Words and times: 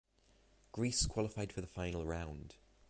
Greece 0.71 1.05
qualified 1.05 1.53
for 1.53 1.61
the 1.61 1.67
final 1.67 2.07
round. 2.07 2.55